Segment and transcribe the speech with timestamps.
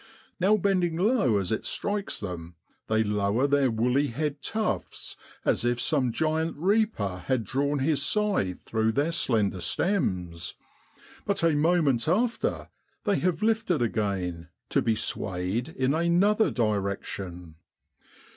[0.39, 2.55] now bending low as it strikes them,
[2.87, 8.63] they lower their woolly head tufts, as if some giant reaper had drawn his scythe
[8.63, 10.55] through their slender stems,
[11.23, 12.69] but a moment after
[13.03, 17.53] they have lifted again, to be swayed in another direction.